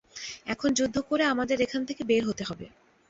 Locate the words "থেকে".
1.85-2.01